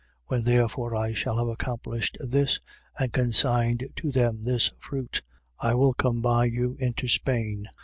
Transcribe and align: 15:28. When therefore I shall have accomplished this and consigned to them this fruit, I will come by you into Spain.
15:28. 0.01 0.07
When 0.29 0.43
therefore 0.45 0.95
I 0.95 1.13
shall 1.13 1.37
have 1.37 1.47
accomplished 1.47 2.17
this 2.19 2.59
and 2.97 3.13
consigned 3.13 3.87
to 3.97 4.11
them 4.11 4.43
this 4.45 4.73
fruit, 4.79 5.21
I 5.59 5.75
will 5.75 5.93
come 5.93 6.21
by 6.21 6.45
you 6.45 6.75
into 6.79 7.07
Spain. 7.07 7.67